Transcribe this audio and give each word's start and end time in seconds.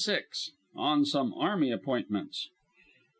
ON 0.75 1.05
SOME 1.05 1.31
ARMY 1.35 1.71
APPOINTMENTS. 1.71 2.49